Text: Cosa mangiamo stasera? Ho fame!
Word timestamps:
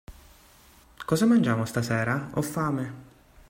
Cosa 1.05 1.27
mangiamo 1.27 1.63
stasera? 1.65 2.31
Ho 2.33 2.41
fame! 2.41 2.91